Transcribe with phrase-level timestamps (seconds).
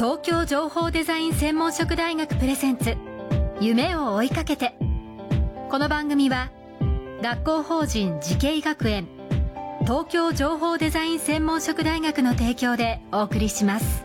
[0.00, 2.96] 東京情報デザイン専門職大学プレゼンツ
[3.60, 4.72] 夢を追いかけて。
[5.68, 6.50] この番組は
[7.20, 9.06] 学校法人慈恵学園
[9.82, 14.02] 東京情報デザイン専門職大学の提供でお送りします。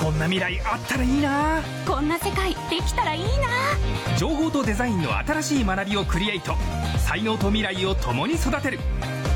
[0.00, 1.60] こんな未来あったらいいな。
[1.86, 3.28] こんな世界できたらいいな。
[4.16, 6.54] 情報とデザインの新しい学びをクリエイト。
[7.06, 8.78] 才能と未来を共に育てる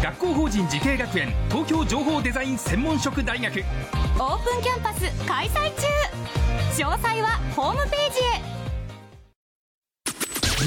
[0.05, 3.61] 学校法人慈恵学園東京情報デザイン専門職大学。
[3.61, 5.87] オープンキャンパス開催中。
[6.85, 8.21] 詳細はホームページ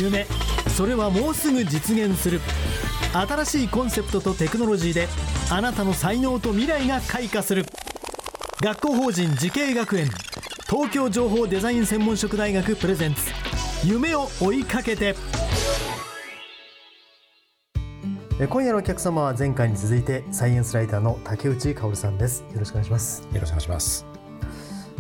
[0.02, 0.04] へ。
[0.04, 0.26] 夢
[0.76, 2.42] それはもうすぐ実現する。
[3.14, 5.08] 新しいコンセプトとテクノロジーで
[5.52, 7.68] あなたの才能と未来が開花する。
[8.62, 10.10] 学校法人慈恵学園
[10.68, 13.22] 東京情報デザイン専門職大学プレゼンツ。
[13.86, 15.16] 夢を追いかけて
[18.46, 22.46] 今夜のお客様は前回に続いてサイエンスライターの竹内香さんです。
[22.54, 23.28] よろしくお願いします。
[23.34, 24.06] よろしくお願いします。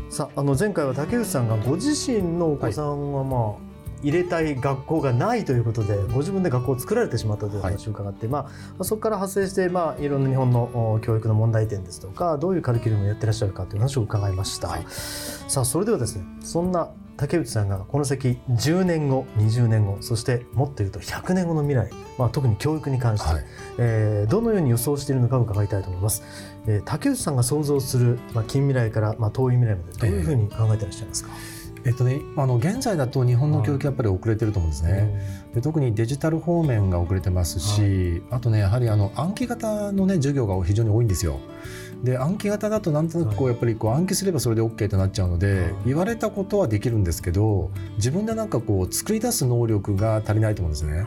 [0.09, 3.67] さああの前回は竹内さんがご自身のお子さんはまあ、はい
[4.03, 23.45] 入れたい学校がないということでご自分で学校を作られてしまったという話を伺って、はい、まあ、そこから発生して、まあ、いろんな日本の教育の問題点ですとかどういうカリキュラムをやってらっしゃるかという話を伺いました、はい、さあそれではですねそんな竹内さんがこの先10年後20年後そしてもっと言うと100年後の未来、まあ、特に教育に関して、はい、
[23.79, 26.23] えー、どのように予想しているのか伺いたいと思います、
[26.67, 31.57] えー、竹内さんが想像する、まあ、近未来から、まあ、遠い未来までどういうふうに考えていらっしゃいますか、えー。
[31.87, 35.47] えっとね、あの現在だと日本の教育やっぱり遅れてると思うんですね。
[35.55, 41.39] で特にデジタル方面が遅れてますし、あとねやはりあの暗記型のね授業が非常に多いんですよ。
[42.03, 51.05] で暗記型だとなんとなくこうやっぱりこう暗記すればそれで OK となっちゃうので、言われたことはできるんですけど自分でなんかこう作り出す能力が足りないと思うんですね。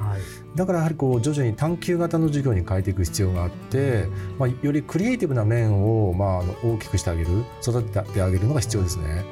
[0.56, 7.30] だからやはりこう徐々に探究型の授業に変えていく必要があって、まあ、よりクリエイティブな面をまあ大きくしてあげる。
[7.62, 9.24] 育ててあげるのが必要ですね。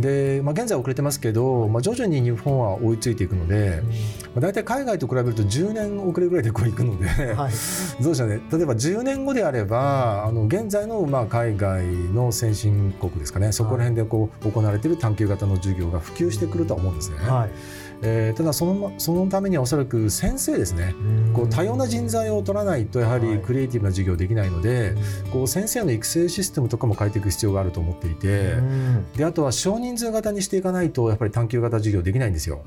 [0.00, 3.82] で、まあ、現在遅れてますけど、まあ、徐々に日本は追いついていくので、
[4.34, 7.52] まあ、大体海外と比べると10年遅れぐらいでこういくので、はい、
[8.02, 8.40] どうでしょうね。
[8.50, 13.52] 例えば10年後であればあの現在のまあ海外の先進国ですかね。
[13.52, 17.18] そこら辺でこう行われている探究型の授業が普及してくるとは思うんですね。
[17.18, 17.50] はい。
[18.02, 20.94] えー、ただそのそのためにはおそらく先生ですね。
[21.32, 24.90] こう多様な人材を取らないとやはりクリエイティブな授業できないので、
[25.22, 28.54] はい、こう先生の育成システムとかも変えていく必要があると思っていて
[29.16, 32.62] であとは少人数型にしていかないとやっぱり探究型授業できないんですよ。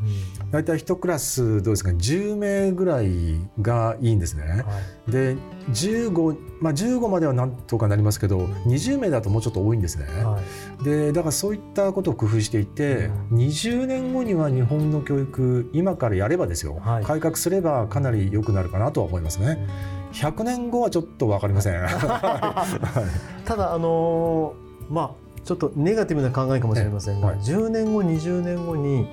[0.51, 4.43] 大体1クラスどうですか10名ぐらいがいいんですね。
[4.43, 5.35] はい、で
[5.69, 10.05] 15、まあ、15まではなんとかなりますけど20名だともうちょっと多いんですね。
[10.23, 10.39] は
[10.81, 19.67] い、でだからそういったことを工夫していて、20年後には日本の教育今からやればですよ、はい、改革すればかなり良くなるかなとは思いますね。
[20.13, 21.73] 100年後はちょっと分かりません。
[23.45, 25.11] ただあのー、まあ
[25.43, 29.07] ちょっとネガティブな考えかもしれませんが、はい、10年後20年後に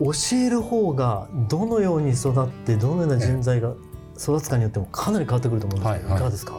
[0.00, 3.74] 教える方がどのように育ってどのような人材が
[4.22, 6.54] 育つかによってもかなり変わってくると思うんですけど、はいはい、いかがですか？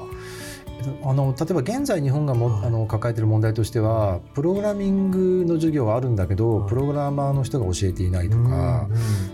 [1.04, 8.88] あの例えば現在日本がも、はい、あの抱えている問題としてはプログラミングの授業はあるんだけど、はい、プログラマーの人が教えていないとか、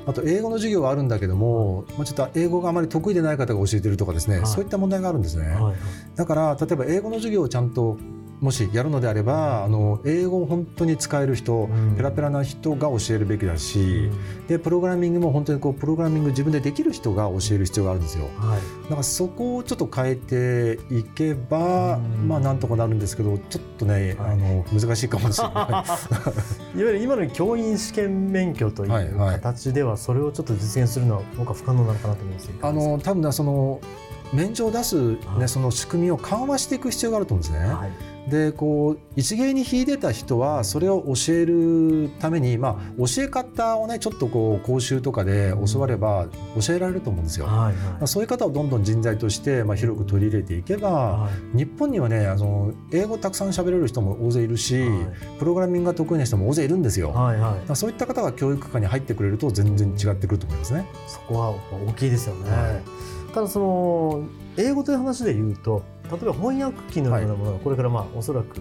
[0.05, 5.57] あと英語の授業はあるんだけども、まあ、ちょっと英語があまり得意でない方が教えてるとかですね、はい、そういった問題があるんですね。
[6.15, 7.97] だから例えば英語の授業をちゃんと
[8.39, 14.11] もしやるのであればあの英語を本当に使える人、ペラペラな人が教えるべきだし、
[14.47, 18.25] でプログラミングも本当にこうプログラミング自分でできる人が教える必要があるんですよ。
[18.37, 21.97] はい、だからそこをちょっと変えていけば、
[22.27, 25.85] まあなんとかなるんですけどちょっとね、はい、あの難しいかもしれな
[26.75, 26.77] い。
[26.79, 32.49] いわゆる今の教員試験免許という形ではそれをちょっと実現するのは僕は不可能なのかなと思います。
[32.61, 33.81] あの多分その
[34.31, 37.73] 免状を出す、ね、その仕組みを緩和していく必要があると思うんですね。
[37.73, 46.27] はいでこう一芸に秀でた人はそれを教えるために、まあ、教え方をねちょっとこう講習とかで教われば
[46.59, 47.45] 教えられると思うんですよ。
[47.45, 57.11] はいはい、そういう方をどんどん人材として、まあ、広く取り入れていけば、はい、日本にはねあの英語たくさん喋れる人も大勢いるし、はい、プログラミングが得意な人も大勢いるんですよ。
[57.11, 60.85] はいはい、そういった方が教育科に入ってくれると全然違ってくると思いますね。
[61.07, 61.55] そこは
[61.87, 62.51] 大きいですよね。
[62.51, 64.23] はい、ただその
[64.57, 68.59] 英語という話で言うと例えば翻訳機のようなものがこれからまあおそらく、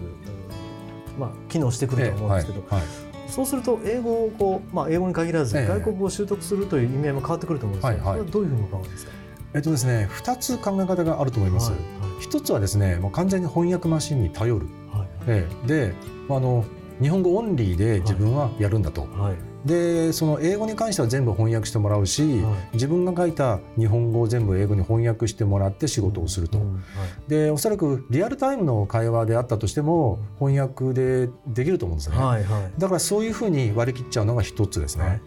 [1.17, 2.89] まあ、機能してくると思うんですけど、はいはい、
[3.27, 9.11] そうすると英語をこう、まあ、英語に限らず外国語を習得するという意味合いも変わってくると思うんですけど、それはどういうふうにお考えですか？
[9.53, 11.71] えっとですね、2つ考え方があると思います。
[11.71, 11.85] はいは
[12.21, 15.93] い、1つはですねもう完全に翻訳マシンに頼る、はいはい、で
[16.29, 16.65] あの
[17.01, 19.35] 日本語オンリーで自分はやるんだと、はい、
[19.67, 22.55] でその英語に関しては全部翻訳してもらうし、はい。
[22.73, 26.83] 自分が書いた日本語を全部英語に翻訳してもらって仕事をすると、うんはい
[27.27, 32.71] でおそらくリアルタイムの会話であったとしても翻訳でできると思うんですよね、はいはい。
[32.77, 35.21] だからそういうふうに割り切っちゃうのが一つですね、はい。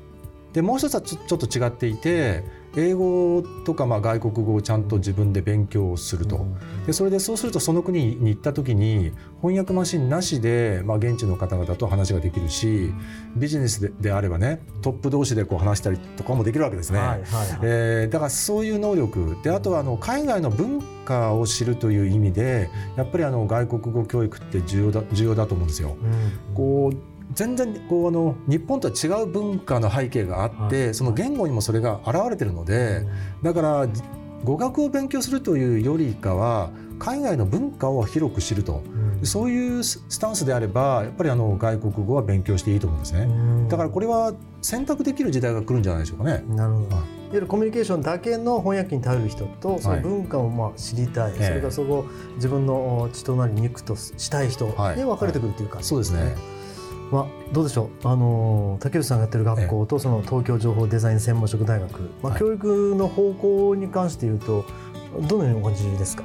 [0.55, 2.45] でもう一つはちょっと違っていて
[2.77, 6.47] 英語とかまあ外国語をちゃんと自分で勉強すると、
[6.87, 12.93] でそれでそうするとその国に行った時に翻訳マシンなしで、まあ、現地の方々と話ができるし
[13.37, 16.99] ビジネスでであればねトップ同士でこう話したりとかもできるわけですね。
[16.99, 17.59] はいはいはい。
[17.63, 19.37] えーだからそういう能力。
[19.43, 25.97] であとはあの海外の文化を知るという意味でやっぱりあの外国語教育って重要だ重要だと思うんですよ。
[26.01, 26.55] うん。
[26.55, 30.95] こう全然こうあの日本とは違う文化の背景があって、はい。
[30.95, 33.07] その言語にもそれが現れてるので、
[33.43, 34.03] だからじ
[34.45, 38.83] 語学を勉強するというよりかは海外の文化を広く知ると。
[39.21, 39.27] うん。
[39.27, 43.23] そういうススタンスであればやっぱりあの外国語は勉強していいと思うんですね。
[43.23, 43.69] うん。
[43.69, 46.43] だからこれは選択できる時代が来るんじゃないでしょうかね。
[46.49, 47.05] なるほど、はい。
[47.05, 51.45] いわゆるコミュニケーションだけの翻訳に頼る人とその文化をまあ知りたい、ええ。
[51.47, 52.07] それからそこを
[52.37, 54.97] 自分の血となり肉としたい人ではい。
[54.97, 56.35] 分かれてくるというか、そうですね。
[57.11, 62.39] まあ、どうでしょう、あの竹内さんがやってる学校とその東京情報デザイン専門職大学、まあ、はい。
[62.39, 64.65] 教育の方向に関して言うと
[65.29, 66.25] どのようにお感じですか、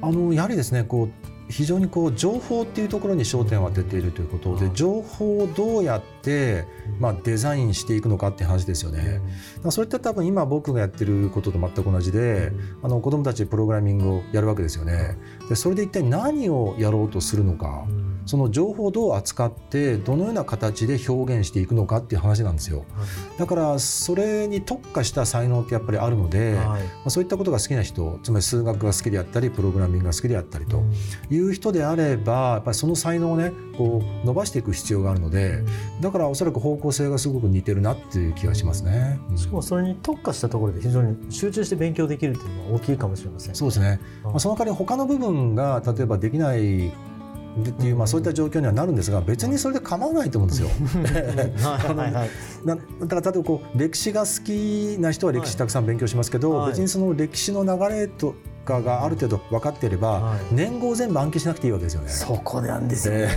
[0.00, 1.10] あのやはりですねこう
[1.48, 6.64] 非常にこう情報っていうところに焦点を当てているということで情報をどうやって、
[6.98, 9.20] まあ、デザインしていくのかっていう話ですよね。
[9.68, 12.52] それって多分今僕がやってることと全く同じで、
[12.82, 15.18] あの子どもたちプログラミングをやるわけですよね。
[15.50, 17.84] でそれで一体何をやろうとするのか
[18.26, 22.84] その情報をどう扱ってどのような形で表現していくのかっていう話なんですよ。
[23.38, 26.82] だからそれに特化した才能ってやっぱりあるので、まはい。
[27.06, 30.82] あ、そういったことが好きな人つまり数学が好きであったりプログラミングが好きであったりと
[31.30, 35.62] いう人であればやっぱりその才能をねこう伸ばしていく必要があるので
[36.00, 39.18] だからおそらく方向性がすごく似てるなっていう気がしますね。
[39.30, 39.38] うん。
[39.38, 43.54] しかもそれに特化したところで非常に集中して勉強できるというのは大きいかもしれません。
[43.54, 44.30] そうですね、うん。
[44.30, 46.92] まあ、その代わり他の部分が例えばできないで
[47.60, 50.68] っていう、まあ、そういった状況にはなるんですが別にそれで構わないと思うんですよ。
[52.64, 56.70] だから例えばこう歴史が好きな人は歴史たくさん勉強しますけど、はい。
[56.70, 58.34] 別にその歴史の流れと
[58.64, 62.08] かがある程度分かっていれば、はい年号を全部暗記しなくていいわけですよね。
[62.08, 63.28] そこなんですよね。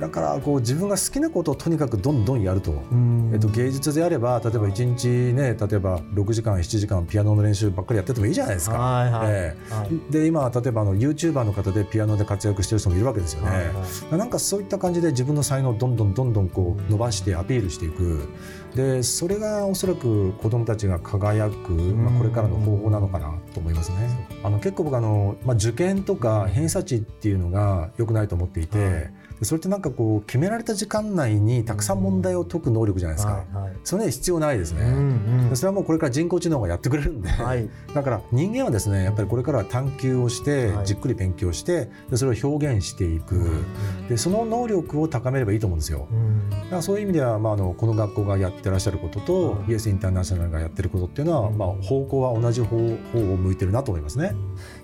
[0.00, 2.72] だからこう自分が好きなことをとにかくどんどんやると。
[2.90, 8.78] うんえっと、芸術であれば例えば1日ね例えば6時間7時間ピアノの練習ばっかりやっててもいいじゃないですか。
[8.78, 13.50] はいはいえはいえで今例えばあの YouTuber の方でピアノで活躍してる人もいるわけですよね。
[13.50, 13.70] はいは
[14.14, 18.28] いなんかそういった感じで自分の才能をどんどんどんどんこう伸ばしてアピールしていく
[18.74, 23.96] でそれがおそらく子どもたちが輝く、まあ、これからの方法なのかなと思いますね。
[24.42, 33.34] あの結構僕あの、まあ、受験とか偏差値っていうのが良くないと思っていて、はいでそれってなんかこう決められた時間内にたくさん問題を解く能力じゃないですか。
[33.34, 33.72] はいはい。
[33.84, 34.82] それね必要ないですね。
[34.82, 35.00] うんう
[35.46, 35.50] ん。
[35.50, 37.68] でそれはもうこれから人工知能がやってくれるんで、はい。
[37.94, 40.86] だから人間はですねやっぱりこれからは探求をしてはい。
[40.86, 43.64] じっくり勉強してでそれを表現していく。
[44.08, 46.08] でその能力を高めればいいと思うんですよ。
[46.10, 46.50] うん。
[46.50, 54.34] だからそういう意味では、まあ、あのこの学校がやってらっしゃることと、はいイエスインターナショナルがやってることっていうのは、まあ、方向は同じ方方を向いてるなと思いますね。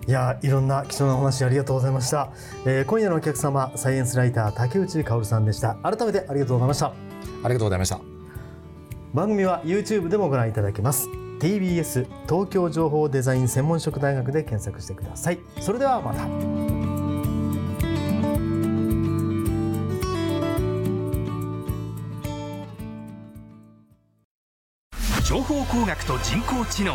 [0.07, 2.33] いやいろんな貴重なお話ありがとうございました、
[2.67, 5.77] えー今夜のお客様サイエンスライター竹内薫さんでした。
[5.77, 6.87] 改めてありがとうございました。
[6.87, 6.93] あ
[7.49, 8.01] りがとうございました。
[9.15, 11.09] 番組は YouTube でもご覧いただけます。
[11.39, 15.39] TBS 東京情報デザイン専門職大学で検索してください。
[15.61, 16.27] それではまた。
[25.23, 26.95] 情報工学と人工知能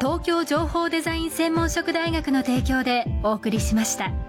[0.00, 4.27] 東京情報デザイン専門職大学の提供でお送りしました。